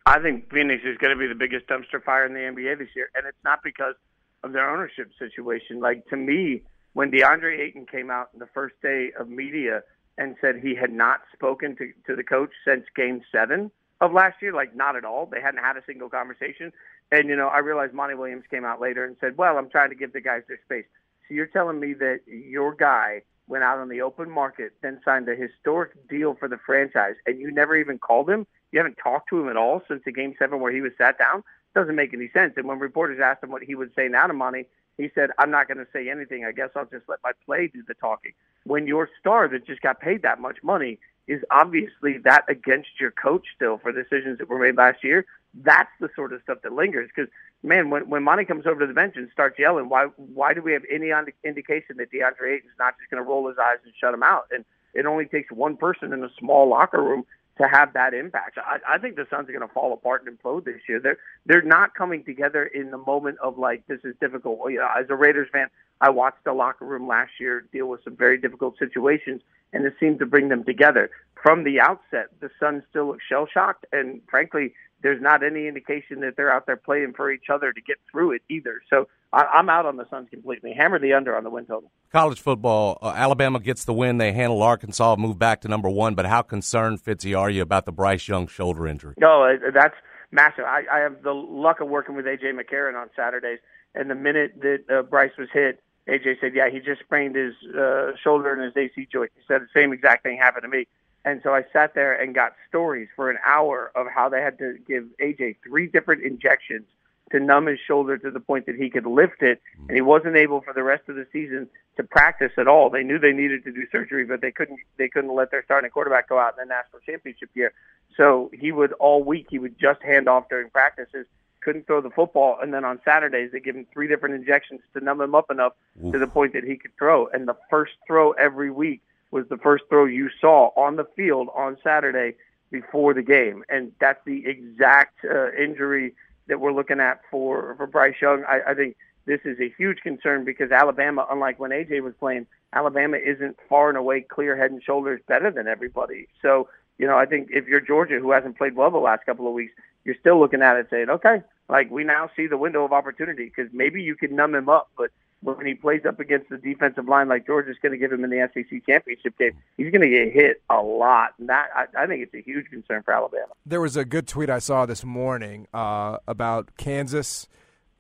I 0.07 0.19
think 0.21 0.51
Phoenix 0.53 0.83
is 0.85 0.99
going 0.99 1.13
to 1.13 1.19
be 1.19 1.29
the 1.29 1.35
biggest 1.39 1.69
dumpster 1.69 2.03
fire 2.03 2.27
in 2.27 2.33
the 2.33 2.41
NBA 2.41 2.79
this 2.79 2.89
year, 2.97 3.09
and 3.15 3.27
it's 3.27 3.39
not 3.45 3.61
because 3.63 3.95
of 4.43 4.53
their 4.53 4.69
ownership 4.69 5.11
situation. 5.19 5.79
Like 5.79 6.07
to 6.09 6.17
me, 6.17 6.63
when 6.95 7.13
DeAndre 7.13 7.61
Ayton 7.61 7.87
came 7.87 8.11
out 8.11 8.31
in 8.33 8.41
the 8.41 8.49
first 8.53 8.75
day 8.83 9.13
of 9.19 9.29
media 9.29 9.83
and 10.19 10.35
said 10.41 10.57
he 10.63 10.75
had 10.75 10.91
not 10.91 11.21
spoken 11.33 11.77
to, 11.77 11.93
to 12.07 12.17
the 12.17 12.25
coach 12.25 12.51
since 12.67 12.85
Game 12.97 13.21
Seven 13.31 13.71
of 14.01 14.13
last 14.13 14.37
year, 14.43 14.53
like 14.53 14.75
not 14.77 14.97
at 14.97 15.05
all. 15.05 15.27
They 15.27 15.41
hadn't 15.41 15.63
had 15.63 15.77
a 15.77 15.83
single 15.87 16.09
conversation. 16.09 16.73
And, 17.11 17.29
you 17.29 17.37
know, 17.37 17.49
I 17.49 17.59
realized 17.59 17.95
Monty 17.95 18.15
Williams 18.15 18.45
came 18.51 18.65
out 18.65 18.81
later 18.81 19.05
and 19.05 19.17
said, 19.21 19.37
well, 19.37 19.57
I'm 19.59 19.71
trying 19.71 19.91
to 19.91 19.97
give 19.97 20.13
the 20.13 20.21
guys 20.21 20.43
their 20.49 20.61
space. 20.65 20.87
So 21.29 21.35
you're 21.35 21.47
telling 21.47 21.81
me 21.81 21.95
that 21.95 22.21
your 22.27 22.75
guy 22.75 23.23
went 23.49 23.65
out 23.65 23.79
on 23.79 23.89
the 23.89 24.03
open 24.03 24.31
market, 24.31 24.73
then 24.83 25.01
signed 25.05 25.29
a 25.29 25.37
historic 25.37 26.09
deal 26.09 26.35
for 26.35 26.49
the 26.49 26.59
franchise, 26.67 27.15
and 27.27 27.39
you 27.39 27.53
never 27.53 27.77
even 27.77 27.99
called 27.99 28.29
him? 28.29 28.47
You 28.73 28.81
haven't 28.81 28.99
talked 29.03 29.29
to 29.31 29.41
him 29.41 29.49
at 29.49 29.57
all 29.57 29.83
since 29.87 30.03
the 30.05 30.13
game 30.13 30.35
seven 30.39 30.61
where 30.61 30.73
he 30.73 30.81
was 30.81 30.93
sat 30.99 31.19
down? 31.19 31.45
Doesn't 31.75 31.95
make 31.95 32.13
any 32.13 32.29
sense. 32.33 32.55
And 32.57 32.67
when 32.67 32.79
reporters 32.79 33.21
asked 33.23 33.45
him 33.45 33.51
what 33.51 33.63
he 33.63 33.75
would 33.75 33.93
say 33.95 34.09
now 34.09 34.27
to 34.27 34.33
Monty, 34.33 34.67
he 34.99 35.11
said, 35.15 35.31
I'm 35.39 35.51
not 35.51 35.69
going 35.69 35.79
to 35.79 35.87
say 35.93 36.09
anything. 36.09 36.45
I 36.45 36.53
guess 36.53 36.71
I'll 36.75 36.87
just 36.87 37.09
let 37.09 37.19
my 37.23 37.33
play 37.45 37.69
do 37.69 37.83
the 37.87 37.95
talking. 37.95 38.33
When 38.65 38.87
your 38.87 39.09
star 39.21 39.47
that 39.49 39.67
just 39.67 39.83
got 39.83 40.01
paid 40.01 40.23
that 40.23 40.41
much 40.41 40.57
money 40.63 40.99
is 41.27 41.43
obviously 41.51 42.19
that 42.19 42.45
against 42.49 42.89
your 43.01 43.11
coach 43.11 43.47
still 43.55 43.79
for 43.79 43.93
decisions 43.93 44.39
that 44.39 44.49
were 44.49 44.59
made 44.59 44.77
last 44.77 45.03
year. 45.03 45.27
That's 45.55 45.91
the 46.01 46.09
sort 46.15 46.33
of 46.33 46.43
stuff 46.43 46.59
that 46.63 46.73
lingers. 46.73 47.11
Because 47.15 47.31
man, 47.63 47.91
when 47.91 48.09
when 48.09 48.23
Monty 48.23 48.45
comes 48.45 48.67
over 48.67 48.81
to 48.81 48.87
the 48.87 48.95
bench 48.95 49.15
and 49.17 49.29
starts 49.33 49.59
yelling, 49.59 49.89
why 49.89 50.07
why 50.17 50.55
do 50.55 50.63
we 50.63 50.73
have 50.73 50.83
any 50.91 51.13
indication 51.45 51.97
that 51.97 52.13
DeAndre 52.13 52.57
Ayton's 52.57 52.79
not 52.79 52.95
just 52.99 53.11
going 53.11 53.23
to 53.23 53.29
roll 53.29 53.49
his 53.49 53.57
eyes 53.59 53.79
and 53.85 53.93
shut 53.99 54.15
him 54.15 54.23
out? 54.23 54.45
And 54.51 54.65
it 54.95 55.07
only 55.07 55.27
takes 55.27 55.51
one 55.53 55.77
person 55.77 56.13
in 56.13 56.23
a 56.25 56.31
small 56.39 56.69
locker 56.69 57.03
room 57.03 57.25
to 57.59 57.69
have 57.69 57.95
that 57.95 58.13
impact. 58.13 58.59
I, 58.59 58.79
I 58.87 58.99
think 58.99 59.17
the 59.17 59.27
Suns 59.31 59.49
are 59.49 59.53
going 59.53 59.67
to 59.67 59.73
fall 59.73 59.93
apart 59.93 60.25
and 60.27 60.39
implode 60.39 60.65
this 60.65 60.81
year. 60.89 61.01
They're 61.01 61.19
they're 61.47 61.63
not 61.63 61.95
coming 61.95 62.25
together 62.25 62.65
in 62.65 62.91
the 62.91 62.99
moment 62.99 63.39
of 63.43 63.59
like 63.59 63.87
this 63.87 64.01
is 64.05 64.15
difficult. 64.21 64.71
You 64.71 64.79
know, 64.79 64.89
as 64.99 65.07
a 65.09 65.15
Raiders 65.15 65.49
fan, 65.53 65.69
I 66.01 66.11
watched 66.11 66.45
the 66.45 66.53
locker 66.53 66.85
room 66.85 67.07
last 67.09 67.33
year 67.41 67.67
deal 67.73 67.87
with 67.87 68.05
some 68.05 68.17
very 68.17 68.39
difficult 68.39 68.79
situations, 68.79 69.41
and 69.73 69.85
it 69.85 69.95
seemed 70.01 70.19
to 70.21 70.27
bring 70.27 70.49
them 70.49 70.65
together. 70.65 71.11
From 71.43 71.65
the 71.65 71.81
outset, 71.81 72.29
the 72.41 72.51
Suns 72.59 72.83
still 72.91 73.09
look 73.09 73.19
shell 73.29 73.47
shocked, 73.53 73.87
and 73.93 74.21
frankly, 74.29 74.73
there's 75.03 75.21
not 75.21 75.43
any 75.45 75.69
indication 75.69 76.21
that 76.21 76.37
they're 76.37 76.53
out 76.53 76.67
there 76.67 76.77
playing 76.77 77.13
for 77.15 77.31
each 77.31 77.51
other 77.53 77.73
to 77.73 77.81
get 77.81 77.97
through 78.11 78.33
it 78.33 78.43
either. 78.49 78.83
So 78.89 79.09
I, 79.33 79.45
I'm 79.55 79.69
out 79.69 79.87
on 79.87 79.97
the 79.97 80.09
Suns 80.11 80.29
completely. 80.31 80.73
Hammer 80.73 80.99
the 80.99 81.13
under 81.13 81.37
on 81.37 81.45
the 81.45 81.51
win 81.51 81.67
total. 81.67 81.91
College 82.11 82.41
football, 82.41 82.99
uh, 83.03 83.13
Alabama 83.15 83.61
gets 83.61 83.85
the 83.85 83.93
win. 83.93 84.19
They 84.19 84.33
handle 84.33 84.63
Arkansas, 84.63 85.17
move 85.17 85.39
back 85.39 85.61
to 85.61 85.69
number 85.69 85.91
one. 85.91 86.15
But 86.15 86.27
how 86.27 86.43
concerned, 86.43 87.03
Fitzy, 87.03 87.39
are 87.39 87.51
you 87.51 87.63
about 87.63 87.85
the 87.85 87.93
Bryce 87.93 88.27
Young 88.27 88.47
shoulder 88.47 88.87
injury? 88.87 89.15
No, 89.19 89.45
uh, 89.45 89.71
that's 89.73 89.95
massive. 90.31 90.65
I, 90.65 90.83
I 90.91 90.99
have 91.01 91.23
the 91.23 91.35
luck 91.35 91.81
of 91.81 91.89
working 91.89 92.17
with 92.17 92.25
AJ 92.25 92.59
McCarron 92.59 93.01
on 93.01 93.11
Saturdays, 93.15 93.59
and 93.95 94.11
the 94.11 94.15
minute 94.15 94.55
that 94.63 94.85
uh, 94.91 95.03
Bryce 95.03 95.33
was 95.39 95.49
hit, 95.53 95.83
AJ 96.09 96.41
said, 96.41 96.55
"Yeah, 96.55 96.71
he 96.71 96.81
just 96.81 97.01
sprained 97.01 97.35
his 97.35 97.55
uh, 97.75 98.13
shoulder 98.23 98.53
and 98.53 98.63
his 98.63 98.77
AC 98.77 99.09
joint." 99.13 99.33
He 99.35 99.43
said 99.49 99.63
the 99.63 99.69
same 99.75 99.93
exact 99.93 100.23
thing 100.23 100.39
happened 100.39 100.63
to 100.63 100.69
me. 100.69 100.87
And 101.25 101.41
so 101.43 101.53
I 101.53 101.65
sat 101.73 101.95
there 101.95 102.15
and 102.15 102.35
got 102.35 102.53
stories 102.69 103.09
for 103.17 103.31
an 103.31 103.39
hour 103.45 103.91
of 103.97 104.07
how 104.07 104.29
they 104.29 104.41
had 104.41 104.59
to 104.59 104.79
give 104.87 105.05
AJ 105.21 105.57
three 105.67 105.89
different 105.89 106.23
injections 106.23 106.85
to 107.33 107.41
numb 107.41 107.67
his 107.67 107.81
shoulder 107.85 108.17
to 108.17 108.31
the 108.31 108.39
point 108.39 108.67
that 108.67 108.77
he 108.77 108.89
could 108.89 109.07
lift 109.07 109.43
it, 109.43 109.61
and 109.89 109.97
he 109.97 110.01
wasn't 110.01 110.37
able 110.37 110.61
for 110.61 110.73
the 110.73 110.85
rest 110.85 111.09
of 111.09 111.17
the 111.17 111.27
season 111.33 111.69
to 111.97 112.05
practice 112.05 112.53
at 112.57 112.69
all. 112.69 112.89
They 112.91 113.03
knew 113.03 113.19
they 113.19 113.33
needed 113.33 113.65
to 113.65 113.73
do 113.73 113.85
surgery, 113.91 114.25
but 114.25 114.41
they 114.41 114.53
couldn't. 114.53 114.79
They 114.97 115.09
couldn't 115.09 115.35
let 115.35 115.51
their 115.51 115.65
starting 115.65 115.91
quarterback 115.91 116.29
go 116.29 116.39
out 116.39 116.55
in 116.57 116.69
the 116.69 116.73
national 116.73 117.01
championship 117.01 117.51
year. 117.55 117.73
So 118.17 118.51
he 118.53 118.71
would 118.71 118.93
all 118.95 119.25
week 119.25 119.49
he 119.51 119.59
would 119.59 119.79
just 119.79 120.03
hand 120.03 120.29
off 120.29 120.49
during 120.49 120.71
practices. 120.71 121.27
Couldn't 121.67 121.89
throw 121.89 122.01
the 122.01 122.11
football, 122.11 122.61
and 122.63 122.73
then 122.73 122.85
on 122.85 123.01
Saturdays 123.05 123.51
they 123.51 123.59
give 123.59 123.75
him 123.75 123.89
three 123.93 124.07
different 124.07 124.37
injections 124.37 124.83
to 124.93 125.01
numb 125.01 125.21
him 125.21 125.35
up 125.35 125.51
enough 125.51 125.73
Oof. 126.05 126.13
to 126.13 126.19
the 126.21 126.29
point 126.29 126.53
that 126.53 126.63
he 126.63 126.77
could 126.77 126.93
throw. 126.97 127.27
And 127.27 127.49
the 127.49 127.57
first 127.69 127.95
throw 128.07 128.31
every 128.35 128.71
week 128.71 129.03
was 129.33 129.49
the 129.49 129.57
first 129.57 129.83
throw 129.89 130.05
you 130.05 130.31
saw 130.41 130.71
on 130.77 130.95
the 130.95 131.07
field 131.17 131.49
on 131.57 131.77
Saturday 131.83 132.37
before 132.71 133.15
the 133.15 133.23
game, 133.23 133.65
and 133.69 133.91
that's 134.01 134.21
the 134.25 134.47
exact 134.47 135.25
uh, 135.25 135.51
injury 135.55 136.15
that 136.47 136.61
we're 136.61 136.73
looking 136.73 137.01
at 137.01 137.21
for 137.33 137.75
for 137.77 137.89
Bryce 137.89 138.15
Young. 138.23 138.45
I, 138.45 138.61
I 138.69 138.75
think 138.75 138.95
this 139.25 139.41
is 139.45 139.59
a 139.59 139.75
huge 139.77 139.99
concern 140.03 140.45
because 140.45 140.71
Alabama, 140.71 141.27
unlike 141.29 141.59
when 141.59 141.73
AJ 141.73 142.01
was 142.01 142.15
playing, 142.21 142.47
Alabama 142.75 143.17
isn't 143.17 143.57
far 143.69 143.89
and 143.89 143.99
away 143.99 144.21
clear 144.21 144.57
head 144.57 144.71
and 144.71 144.81
shoulders 144.81 145.21
better 145.27 145.51
than 145.51 145.67
everybody. 145.67 146.29
So 146.41 146.69
you 146.99 147.09
know, 147.09 147.19
I 147.19 147.27
think 147.27 147.49
if 147.51 147.67
you're 147.67 147.81
Georgia, 147.81 148.21
who 148.21 148.31
hasn't 148.31 148.57
played 148.57 148.77
well 148.77 148.93
the 148.93 148.99
last 148.99 149.27
couple 149.27 149.49
of 149.49 149.53
weeks, 149.53 149.73
you're 150.05 150.17
still 150.21 150.39
looking 150.39 150.63
at 150.63 150.77
it 150.77 150.87
saying, 150.91 151.11
okay, 151.11 151.43
like 151.69 151.91
we 151.91 152.05
now 152.05 152.31
see 152.37 152.47
the 152.47 152.57
window 152.57 152.85
of 152.85 152.93
opportunity 152.93 153.45
because 153.55 153.73
maybe 153.73 154.03
you 154.03 154.15
can 154.15 154.37
numb 154.37 154.55
him 154.55 154.69
up, 154.69 154.91
but 154.97 155.11
when 155.43 155.67
he 155.67 155.75
plays 155.75 156.03
up 156.07 156.19
against 156.19 156.49
the 156.49 156.57
defensive 156.57 157.07
line 157.07 157.29
like 157.29 157.47
Georgia's 157.47 157.77
going 157.81 157.93
to 157.93 157.99
give 157.99 158.13
him 158.13 158.25
in 158.25 158.31
the 158.31 158.49
SEC 158.53 158.85
championship 158.87 159.39
game, 159.39 159.53
he's 159.77 159.91
going 159.91 160.01
to 160.01 160.09
get 160.09 160.33
hit 160.33 160.63
a 160.71 160.81
lot. 160.81 161.31
And 161.39 161.49
that 161.49 161.69
I, 161.75 162.05
I 162.05 162.07
think 162.07 162.23
it's 162.23 162.35
a 162.35 162.43
huge 162.43 162.67
concern 162.71 163.03
for 163.03 163.13
Alabama. 163.13 163.53
There 163.65 163.81
was 163.81 163.97
a 163.97 164.05
good 164.05 164.27
tweet 164.27 164.51
I 164.51 164.59
saw 164.59 164.87
this 164.87 165.05
morning 165.05 165.67
uh, 165.73 166.19
about 166.27 166.77
Kansas, 166.77 167.49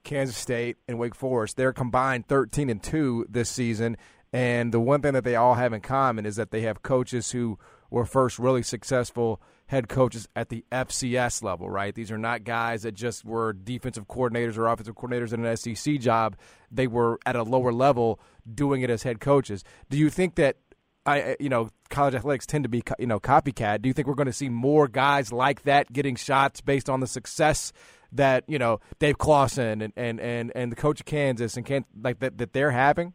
Kansas 0.03 0.37
State, 0.37 0.77
and 0.89 0.99
Wake 0.99 1.15
Forest. 1.15 1.57
They're 1.57 1.73
combined 1.73 2.27
13 2.27 2.71
and 2.71 2.83
two 2.83 3.27
this 3.29 3.51
season, 3.51 3.97
and 4.33 4.73
the 4.73 4.81
one 4.81 5.03
thing 5.03 5.13
that 5.13 5.25
they 5.25 5.37
all 5.37 5.55
have 5.55 5.73
in 5.73 5.81
common 5.81 6.27
is 6.27 6.37
that 6.37 6.51
they 6.51 6.63
have 6.63 6.83
coaches 6.83 7.31
who 7.31 7.59
were 7.91 8.05
first 8.05 8.39
really 8.39 8.63
successful 8.63 9.41
head 9.67 9.89
coaches 9.89 10.29
at 10.37 10.49
the 10.49 10.65
FCS 10.71 11.43
level, 11.43 11.69
right? 11.69 11.95
These 11.95 12.11
are 12.11 12.19
not 12.19 12.45
guys 12.45 12.83
that 12.83 12.93
just 12.93 13.25
were 13.25 13.53
defensive 13.53 14.07
coordinators 14.07 14.57
or 14.57 14.67
offensive 14.67 14.95
coordinators 14.95 15.33
in 15.33 15.45
an 15.45 15.57
SEC 15.57 15.99
job. 15.99 16.37
They 16.71 16.87
were 16.87 17.19
at 17.27 17.37
a 17.37 17.43
lower 17.43 17.73
level 17.73 18.21
doing 18.53 18.83
it 18.83 18.91
as 18.91 19.03
head 19.03 19.21
coaches. 19.21 19.65
Do 19.91 19.99
you 19.99 20.11
think 20.11 20.37
that 20.37 20.57
I 21.07 21.37
you 21.39 21.49
know 21.49 21.71
college 21.89 22.15
athletics 22.15 22.47
tend 22.47 22.65
to 22.65 22.69
be 22.69 22.83
you 22.99 23.07
know 23.07 23.21
copycat. 23.21 23.81
Do 23.81 23.89
you 23.89 23.93
think 23.93 24.09
we're 24.09 24.15
going 24.15 24.27
to 24.27 24.33
see 24.33 24.49
more 24.49 24.89
guys 24.89 25.33
like 25.33 25.63
that 25.63 25.93
getting 25.93 26.17
shots 26.17 26.61
based 26.61 26.91
on 26.91 27.01
the 27.01 27.07
success 27.07 27.73
that 28.13 28.45
you 28.49 28.59
know 28.59 28.81
Dave 28.99 29.19
Clawson 29.19 29.83
and 29.83 29.93
and 29.97 30.21
and, 30.21 30.53
and 30.55 30.73
the 30.73 30.77
coach 30.77 31.01
of 31.01 31.07
Kansas 31.07 31.57
and 31.57 31.65
can 31.65 31.85
like 32.03 32.19
that 32.19 32.39
that 32.39 32.53
they're 32.53 32.73
having? 32.73 33.15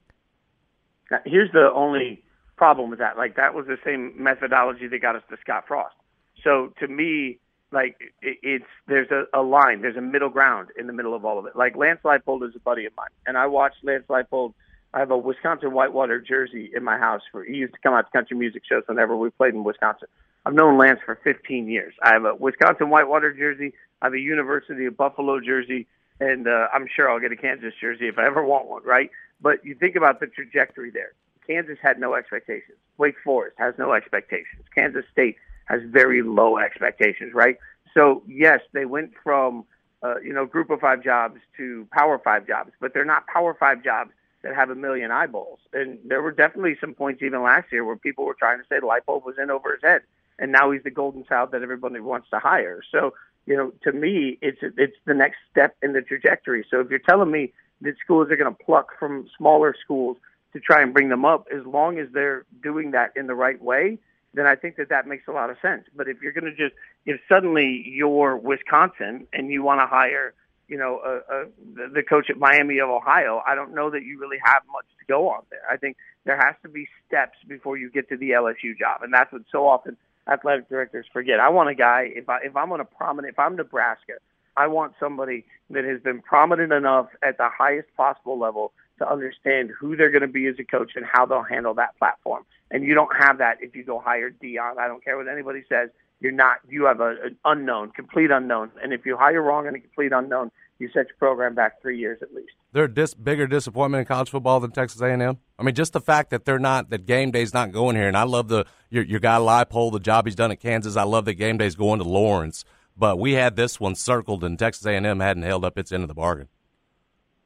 Here's 1.25 1.51
the 1.51 1.69
only 1.75 2.23
problem 2.55 2.89
with 2.89 2.99
that. 2.99 3.17
Like 3.17 3.35
that 3.35 3.53
was 3.53 3.65
the 3.67 3.77
same 3.85 4.13
methodology 4.17 4.87
that 4.87 5.01
got 5.01 5.17
us 5.17 5.23
to 5.29 5.37
Scott 5.41 5.65
Frost. 5.67 5.95
So 6.43 6.73
to 6.79 6.87
me, 6.87 7.39
like 7.71 7.95
it, 8.21 8.37
it's 8.43 8.65
there's 8.87 9.09
a, 9.11 9.39
a 9.39 9.41
line, 9.41 9.81
there's 9.81 9.97
a 9.97 10.01
middle 10.01 10.29
ground 10.29 10.69
in 10.77 10.87
the 10.87 10.93
middle 10.93 11.15
of 11.15 11.25
all 11.25 11.39
of 11.39 11.45
it. 11.45 11.55
Like 11.55 11.75
Lance 11.75 11.99
Leipold 12.03 12.47
is 12.47 12.55
a 12.55 12.59
buddy 12.59 12.85
of 12.85 12.93
mine, 12.95 13.09
and 13.25 13.37
I 13.37 13.47
watched 13.47 13.77
Lance 13.83 14.03
Leipold. 14.09 14.53
I 14.93 14.99
have 14.99 15.11
a 15.11 15.17
Wisconsin 15.17 15.71
Whitewater 15.71 16.19
jersey 16.19 16.71
in 16.75 16.83
my 16.83 16.97
house. 16.97 17.21
For 17.31 17.43
he 17.43 17.55
used 17.55 17.73
to 17.73 17.79
come 17.79 17.93
out 17.93 18.05
to 18.05 18.11
country 18.11 18.37
music 18.37 18.63
shows 18.67 18.83
whenever 18.87 19.15
we 19.15 19.29
played 19.29 19.53
in 19.53 19.63
Wisconsin. 19.63 20.09
I've 20.45 20.53
known 20.53 20.77
Lance 20.77 20.99
for 21.05 21.17
15 21.23 21.67
years. 21.69 21.93
I 22.03 22.13
have 22.13 22.25
a 22.25 22.35
Wisconsin 22.35 22.89
Whitewater 22.89 23.31
jersey. 23.33 23.73
I 24.01 24.07
have 24.07 24.13
a 24.13 24.19
University 24.19 24.85
of 24.85 24.97
Buffalo 24.97 25.39
jersey, 25.39 25.87
and 26.19 26.47
uh, 26.47 26.67
I'm 26.73 26.87
sure 26.93 27.09
I'll 27.09 27.19
get 27.19 27.31
a 27.31 27.37
Kansas 27.37 27.73
jersey 27.79 28.07
if 28.07 28.17
I 28.17 28.25
ever 28.25 28.43
want 28.43 28.67
one. 28.67 28.83
Right? 28.83 29.11
But 29.39 29.63
you 29.63 29.75
think 29.75 29.95
about 29.95 30.19
the 30.19 30.27
trajectory 30.27 30.89
there. 30.89 31.13
Kansas 31.47 31.77
had 31.81 31.99
no 31.99 32.13
expectations. 32.13 32.77
Wake 32.97 33.15
Forest 33.23 33.55
has 33.59 33.73
no 33.77 33.93
expectations. 33.93 34.63
Kansas 34.75 35.05
State 35.11 35.37
has 35.71 35.81
very 35.85 36.21
low 36.21 36.57
expectations, 36.57 37.33
right? 37.33 37.57
So 37.93 38.23
yes, 38.27 38.59
they 38.73 38.85
went 38.85 39.11
from 39.23 39.65
uh, 40.03 40.19
you 40.19 40.33
know 40.33 40.45
group 40.45 40.69
of 40.69 40.79
five 40.79 41.03
jobs 41.03 41.39
to 41.57 41.87
power 41.91 42.19
five 42.23 42.45
jobs, 42.45 42.71
but 42.79 42.93
they're 42.93 43.05
not 43.05 43.25
power 43.27 43.55
five 43.59 43.83
jobs 43.83 44.11
that 44.43 44.55
have 44.55 44.69
a 44.69 44.75
million 44.75 45.11
eyeballs. 45.11 45.59
And 45.71 45.99
there 46.03 46.21
were 46.21 46.31
definitely 46.31 46.75
some 46.81 46.93
points 46.93 47.21
even 47.21 47.43
last 47.43 47.71
year 47.71 47.85
where 47.85 47.95
people 47.95 48.25
were 48.25 48.33
trying 48.33 48.59
to 48.59 48.65
say 48.67 48.79
bulb 49.05 49.23
was 49.25 49.35
in 49.41 49.49
over 49.49 49.73
his 49.73 49.81
head, 49.81 50.01
and 50.39 50.51
now 50.51 50.71
he's 50.71 50.83
the 50.83 50.91
golden 50.91 51.23
child 51.23 51.51
that 51.51 51.61
everybody 51.61 51.99
wants 51.99 52.29
to 52.31 52.39
hire. 52.39 52.81
So 52.91 53.13
you 53.45 53.55
know, 53.57 53.71
to 53.83 53.91
me, 53.91 54.37
it's 54.41 54.59
it's 54.61 54.97
the 55.05 55.13
next 55.13 55.37
step 55.49 55.75
in 55.81 55.93
the 55.93 56.01
trajectory. 56.01 56.65
So 56.69 56.79
if 56.79 56.89
you're 56.89 56.99
telling 56.99 57.31
me 57.31 57.53
that 57.81 57.95
schools 58.03 58.29
are 58.29 58.35
going 58.35 58.53
to 58.53 58.63
pluck 58.63 58.89
from 58.99 59.27
smaller 59.37 59.75
schools 59.83 60.17
to 60.53 60.59
try 60.59 60.81
and 60.81 60.93
bring 60.93 61.09
them 61.09 61.25
up, 61.25 61.47
as 61.55 61.65
long 61.65 61.97
as 61.97 62.07
they're 62.13 62.45
doing 62.61 62.91
that 62.91 63.11
in 63.15 63.27
the 63.27 63.35
right 63.35 63.61
way, 63.61 63.97
then 64.33 64.45
I 64.47 64.55
think 64.55 64.77
that 64.77 64.89
that 64.89 65.07
makes 65.07 65.27
a 65.27 65.31
lot 65.31 65.49
of 65.49 65.57
sense. 65.61 65.83
But 65.95 66.07
if 66.07 66.21
you're 66.21 66.31
going 66.31 66.45
to 66.45 66.55
just, 66.55 66.73
if 67.05 67.19
suddenly 67.27 67.83
you're 67.85 68.37
Wisconsin 68.37 69.27
and 69.33 69.49
you 69.49 69.63
want 69.63 69.81
to 69.81 69.87
hire, 69.87 70.33
you 70.67 70.77
know, 70.77 71.01
a, 71.03 71.35
a, 71.35 71.89
the 71.89 72.03
coach 72.03 72.29
at 72.29 72.37
Miami 72.37 72.79
of 72.79 72.89
Ohio, 72.89 73.41
I 73.45 73.55
don't 73.55 73.75
know 73.75 73.89
that 73.89 74.03
you 74.03 74.19
really 74.19 74.39
have 74.43 74.63
much 74.71 74.85
to 74.99 75.05
go 75.05 75.29
on 75.29 75.41
there. 75.49 75.63
I 75.69 75.77
think 75.77 75.97
there 76.25 76.37
has 76.37 76.55
to 76.63 76.69
be 76.69 76.87
steps 77.07 77.37
before 77.47 77.77
you 77.77 77.89
get 77.89 78.07
to 78.09 78.17
the 78.17 78.31
LSU 78.31 78.77
job, 78.77 79.01
and 79.03 79.13
that's 79.13 79.31
what 79.33 79.41
so 79.51 79.67
often 79.67 79.97
athletic 80.27 80.69
directors 80.69 81.05
forget. 81.11 81.39
I 81.39 81.49
want 81.49 81.69
a 81.69 81.75
guy 81.75 82.11
if 82.15 82.29
I 82.29 82.39
if 82.43 82.55
I'm 82.55 82.71
on 82.71 82.79
a 82.79 82.85
prominent 82.85 83.33
if 83.33 83.39
I'm 83.39 83.55
Nebraska, 83.55 84.13
I 84.55 84.67
want 84.67 84.93
somebody 84.99 85.45
that 85.71 85.83
has 85.83 85.99
been 86.01 86.21
prominent 86.21 86.71
enough 86.71 87.07
at 87.23 87.37
the 87.37 87.49
highest 87.49 87.87
possible 87.97 88.37
level 88.37 88.71
to 89.01 89.11
understand 89.11 89.71
who 89.77 89.95
they're 89.95 90.11
going 90.11 90.21
to 90.21 90.27
be 90.27 90.47
as 90.47 90.55
a 90.59 90.63
coach 90.63 90.91
and 90.95 91.05
how 91.05 91.25
they'll 91.25 91.43
handle 91.43 91.73
that 91.75 91.97
platform. 91.97 92.45
And 92.69 92.83
you 92.83 92.93
don't 92.93 93.15
have 93.17 93.39
that 93.39 93.57
if 93.61 93.75
you 93.75 93.83
go 93.83 93.99
hire 93.99 94.31
Deion. 94.31 94.77
I 94.77 94.87
don't 94.87 95.03
care 95.03 95.17
what 95.17 95.27
anybody 95.27 95.63
says. 95.67 95.89
You're 96.21 96.31
not. 96.31 96.57
You 96.69 96.85
have 96.85 97.01
a, 97.01 97.15
an 97.23 97.37
unknown, 97.43 97.91
complete 97.91 98.31
unknown. 98.31 98.71
And 98.81 98.93
if 98.93 99.05
you 99.05 99.17
hire 99.17 99.41
wrong 99.41 99.67
and 99.67 99.75
a 99.75 99.79
complete 99.79 100.11
unknown, 100.13 100.51
you 100.77 100.87
set 100.87 101.07
your 101.07 101.17
program 101.17 101.55
back 101.55 101.81
three 101.81 101.97
years 101.97 102.19
at 102.21 102.33
least. 102.33 102.51
They're 102.73 102.85
a 102.85 102.93
dis- 102.93 103.13
bigger 103.13 103.47
disappointment 103.47 104.01
in 104.01 104.05
college 104.05 104.29
football 104.29 104.59
than 104.59 104.71
Texas 104.71 105.01
A&M. 105.01 105.37
I 105.59 105.63
mean, 105.63 105.75
just 105.75 105.93
the 105.93 105.99
fact 105.99 106.29
that 106.29 106.45
they're 106.45 106.59
not 106.59 106.89
that 106.91 107.05
game 107.05 107.31
day's 107.31 107.53
not 107.53 107.71
going 107.71 107.95
here. 107.95 108.07
And 108.07 108.15
I 108.15 108.23
love 108.23 108.47
the 108.47 108.65
your 108.89 109.03
your 109.03 109.19
guy 109.19 109.37
Leipold, 109.37 109.93
the 109.93 109.99
job 109.99 110.25
he's 110.25 110.35
done 110.35 110.51
at 110.51 110.59
Kansas. 110.59 110.95
I 110.95 111.03
love 111.03 111.25
that 111.25 111.33
game 111.35 111.57
day's 111.57 111.75
going 111.75 111.99
to 111.99 112.07
Lawrence. 112.07 112.63
But 112.95 113.17
we 113.17 113.33
had 113.33 113.55
this 113.55 113.79
one 113.79 113.95
circled, 113.95 114.43
and 114.43 114.59
Texas 114.59 114.85
A&M 114.85 115.19
hadn't 115.19 115.43
held 115.43 115.65
up 115.65 115.77
its 115.77 115.91
end 115.91 116.03
of 116.03 116.07
the 116.07 116.13
bargain. 116.13 116.49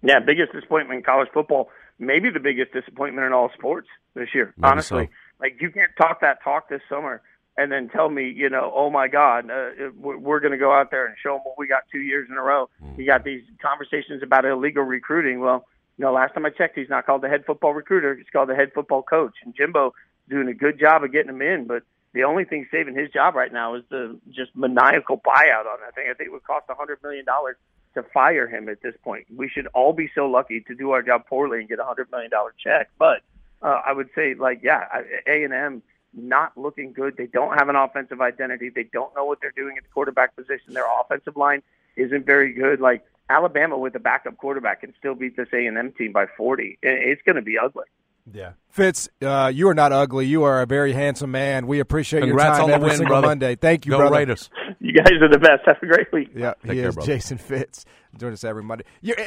Yeah, 0.05 0.19
biggest 0.19 0.53
disappointment 0.53 1.00
in 1.00 1.03
college 1.03 1.29
football. 1.33 1.69
Maybe 1.97 2.29
the 2.29 2.39
biggest 2.39 2.74
disappointment 2.74 3.25
in 3.25 3.33
all 3.33 3.50
sports 3.57 3.88
this 4.13 4.29
year. 4.33 4.53
Maybe 4.57 4.71
honestly, 4.71 5.05
so. 5.05 5.12
like 5.39 5.57
you 5.62 5.71
can't 5.71 5.91
talk 5.97 6.21
that 6.21 6.43
talk 6.43 6.69
this 6.69 6.81
summer 6.89 7.21
and 7.57 7.71
then 7.71 7.89
tell 7.89 8.09
me, 8.09 8.31
you 8.35 8.50
know, 8.50 8.71
oh 8.75 8.89
my 8.89 9.07
God, 9.07 9.50
uh, 9.50 9.69
we're, 9.97 10.17
we're 10.17 10.39
going 10.39 10.51
to 10.51 10.57
go 10.57 10.74
out 10.74 10.91
there 10.91 11.05
and 11.05 11.15
show 11.21 11.33
them 11.35 11.41
what 11.43 11.57
we 11.57 11.67
got 11.67 11.83
two 11.91 12.00
years 12.00 12.27
in 12.29 12.35
a 12.35 12.41
row. 12.41 12.69
Mm. 12.83 12.97
You 12.97 13.05
got 13.05 13.24
these 13.24 13.43
conversations 13.62 14.21
about 14.24 14.45
illegal 14.45 14.83
recruiting. 14.83 15.39
Well, 15.39 15.65
you 15.97 16.03
know, 16.03 16.12
last 16.12 16.33
time 16.33 16.45
I 16.45 16.50
checked, 16.50 16.77
he's 16.77 16.89
not 16.89 17.05
called 17.05 17.21
the 17.21 17.29
head 17.29 17.45
football 17.45 17.74
recruiter; 17.74 18.15
he's 18.15 18.25
called 18.31 18.50
the 18.50 18.55
head 18.55 18.71
football 18.74 19.01
coach. 19.01 19.33
And 19.45 19.55
Jimbo 19.55 19.93
doing 20.29 20.50
a 20.50 20.53
good 20.53 20.79
job 20.79 21.03
of 21.03 21.12
getting 21.13 21.29
him 21.29 21.41
in, 21.41 21.65
but 21.65 21.83
the 22.15 22.24
only 22.24 22.45
thing 22.45 22.65
saving 22.72 22.95
his 22.95 23.10
job 23.12 23.36
right 23.36 23.51
now 23.51 23.75
is 23.75 23.84
the 23.89 24.17
just 24.31 24.55
maniacal 24.55 25.17
buyout 25.17 25.65
on 25.67 25.79
that 25.84 25.93
thing. 25.93 26.07
I 26.10 26.13
think 26.13 26.29
it 26.29 26.31
would 26.31 26.45
cost 26.45 26.65
a 26.69 26.74
hundred 26.74 27.03
million 27.03 27.25
dollars 27.25 27.57
to 27.93 28.03
fire 28.03 28.48
him 28.48 28.69
at 28.69 28.81
this 28.81 28.95
point. 29.03 29.27
We 29.36 29.50
should 29.50 29.67
all 29.67 29.91
be 29.91 30.10
so 30.15 30.25
lucky 30.25 30.62
to 30.62 30.75
do 30.75 30.91
our 30.91 31.01
job 31.01 31.25
poorly 31.27 31.60
and 31.60 31.67
get 31.67 31.77
a 31.77 31.84
hundred 31.84 32.10
million 32.12 32.31
dollar 32.31 32.53
check. 32.57 32.89
But 32.98 33.22
uh, 33.62 33.81
I 33.86 33.91
would 33.91 34.10
say, 34.15 34.34
like, 34.34 34.62
yeah, 34.63 34.86
A 35.27 35.43
and 35.43 35.53
M 35.53 35.84
not 36.13 36.57
looking 36.57 36.93
good. 36.93 37.17
They 37.17 37.27
don't 37.27 37.60
have 37.60 37.67
an 37.67 37.75
offensive 37.75 38.22
identity. 38.22 38.69
They 38.69 38.84
don't 38.84 39.13
know 39.13 39.25
what 39.25 39.41
they're 39.41 39.51
doing 39.51 39.75
at 39.77 39.84
the 39.84 39.89
quarterback 39.89 40.38
position. 40.38 40.74
Their 40.74 40.86
offensive 41.01 41.36
line 41.36 41.63
isn't 41.98 42.25
very 42.25 42.53
good. 42.53 42.79
Like 42.79 43.03
Alabama 43.29 43.77
with 43.77 43.93
a 43.95 44.00
backup 44.00 44.38
quarterback 44.38 44.81
can 44.81 44.93
still 44.98 45.15
beat 45.15 45.36
this 45.36 45.50
A 45.51 45.65
and 45.65 45.77
M 45.77 45.91
team 45.91 46.13
by 46.13 46.27
forty. 46.38 46.77
It's 46.81 47.22
going 47.24 47.36
to 47.36 47.41
be 47.41 47.57
ugly. 47.57 47.86
Yeah, 48.34 48.53
Fitz, 48.70 49.08
uh, 49.22 49.51
you 49.53 49.67
are 49.70 49.75
not 49.75 49.91
ugly. 49.91 50.25
You 50.25 50.44
are 50.44 50.60
a 50.62 50.65
very 50.65 50.94
handsome 50.94 51.29
man. 51.29 51.67
We 51.67 51.79
appreciate 51.79 52.22
Congrats 52.22 52.46
your 52.46 52.53
time 52.55 52.63
on 52.63 52.70
the 52.70 52.75
every 52.75 52.88
win, 52.88 52.98
single 52.98 53.12
brother. 53.13 53.27
Monday. 53.27 53.55
Thank 53.55 53.86
you, 53.86 53.91
Go 53.91 53.98
brother. 54.00 54.15
Raiders. 54.15 54.50
You 54.79 54.94
guys 54.94 55.12
are 55.22 55.29
the 55.29 55.38
best. 55.38 55.62
Have 55.65 55.77
a 55.82 55.86
great 55.86 56.12
week. 56.12 56.29
Yeah, 56.36 56.53
Take 56.63 56.72
he 56.74 56.79
care, 56.79 56.89
is 56.89 56.96
brother. 56.96 57.05
Jason 57.13 57.38
Fitz. 57.38 57.86
Join 58.17 58.34
us 58.34 58.44
every 58.44 58.63
Monday. 58.63 58.86
You're, 59.01 59.17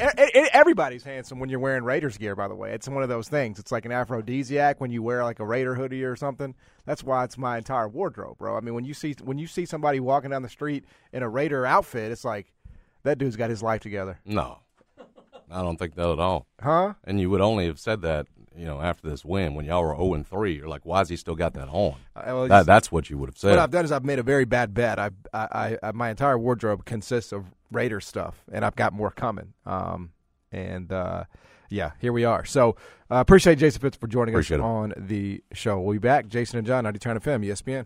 everybody's 0.51 1.03
handsome 1.03 1.39
when 1.39 1.47
you're 1.49 1.59
wearing 1.59 1.83
Raiders 1.83 2.17
gear. 2.17 2.35
By 2.35 2.47
the 2.49 2.55
way, 2.55 2.71
it's 2.73 2.89
one 2.89 3.03
of 3.03 3.09
those 3.09 3.29
things. 3.29 3.57
It's 3.59 3.71
like 3.71 3.85
an 3.85 3.91
aphrodisiac 3.91 4.81
when 4.81 4.91
you 4.91 5.01
wear 5.03 5.23
like 5.23 5.39
a 5.39 5.45
Raider 5.45 5.75
hoodie 5.75 6.03
or 6.03 6.15
something. 6.15 6.53
That's 6.85 7.03
why 7.03 7.23
it's 7.23 7.37
my 7.37 7.57
entire 7.57 7.87
wardrobe, 7.87 8.37
bro. 8.37 8.57
I 8.57 8.61
mean, 8.61 8.73
when 8.73 8.83
you 8.83 8.93
see 8.93 9.15
when 9.23 9.37
you 9.37 9.47
see 9.47 9.65
somebody 9.65 9.99
walking 9.99 10.31
down 10.31 10.41
the 10.41 10.49
street 10.49 10.83
in 11.13 11.23
a 11.23 11.29
Raider 11.29 11.65
outfit, 11.65 12.11
it's 12.11 12.25
like 12.25 12.51
that 13.03 13.17
dude's 13.17 13.35
got 13.35 13.49
his 13.49 13.63
life 13.63 13.79
together, 13.81 14.19
No, 14.25 14.59
I 15.51 15.61
don't 15.61 15.77
think 15.77 15.95
that 15.95 16.09
at 16.09 16.19
all. 16.19 16.47
huh? 16.61 16.93
And 17.05 17.19
you 17.19 17.29
would 17.29 17.41
only 17.41 17.65
have 17.67 17.79
said 17.79 18.01
that, 18.01 18.27
you 18.59 18.65
know, 18.65 18.81
after 18.81 19.09
this 19.09 19.23
win 19.23 19.55
when 19.55 19.65
y'all 19.65 19.81
were 19.81 19.95
zero 19.95 20.13
and 20.13 20.27
three. 20.27 20.55
You're 20.57 20.67
like, 20.67 20.85
why 20.85 20.99
why's 20.99 21.07
he 21.07 21.15
still 21.15 21.35
got 21.35 21.53
that 21.53 21.69
on? 21.69 21.95
Uh, 22.13 22.21
well, 22.25 22.47
That, 22.49 22.65
that's 22.65 22.91
what 22.91 23.09
you 23.09 23.17
would 23.17 23.29
have 23.29 23.37
said. 23.37 23.51
What 23.51 23.59
I've 23.59 23.71
done 23.71 23.85
is 23.85 23.91
I've 23.91 24.03
made 24.03 24.19
a 24.19 24.23
very 24.23 24.43
bad 24.43 24.73
bet. 24.73 24.99
I, 24.99 25.11
I, 25.33 25.77
I, 25.81 25.91
my 25.93 26.09
entire 26.09 26.37
wardrobe 26.37 26.83
consists 26.83 27.31
of 27.31 27.45
Raider 27.71 28.01
stuff, 28.01 28.43
and 28.51 28.65
I've 28.65 28.75
got 28.75 28.91
more 28.91 29.11
coming. 29.11 29.53
Um, 29.65 30.11
and 30.51 30.91
uh, 30.91 31.23
yeah, 31.69 31.91
here 31.99 32.11
we 32.11 32.25
are. 32.25 32.43
So 32.43 32.75
uh, 33.09 33.15
appreciate 33.15 33.59
Jason 33.59 33.79
Fitz 33.79 33.95
for 33.95 34.07
joining 34.07 34.33
Appreciate 34.33 34.59
us 34.59 34.63
it. 34.63 34.67
on 34.67 34.93
the 34.97 35.41
show. 35.53 35.79
We'll 35.79 35.93
be 35.93 35.99
back. 35.99 36.27
Jason 36.27 36.57
and 36.57 36.67
John, 36.67 36.83
90 36.83 36.99
Turn 36.99 37.19
to 37.19 37.21
FM, 37.21 37.45
ESPN. 37.45 37.85